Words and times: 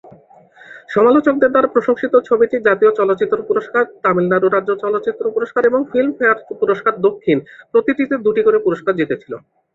সমালোচকদের 0.89 1.51
দ্বারা 1.51 1.73
প্রশংসিত 1.75 2.13
ছবিটি 2.29 2.55
জাতীয় 2.67 2.91
চলচ্চিত্র 2.99 3.37
পুরস্কার, 3.49 3.83
তামিলনাড়ু 4.03 4.47
রাজ্য 4.49 4.71
চলচ্চিত্র 4.83 5.23
পুরস্কার 5.35 5.63
এবং 5.65 5.79
ফিল্মফেয়ার 5.91 6.37
পুরস্কার 6.61 6.93
দক্ষিণ, 7.07 7.37
প্রতিটিতে 7.73 8.15
দুটি 8.25 8.41
করে 8.43 8.57
পুরস্কার 8.65 8.93
জিতেছিল। 8.99 9.33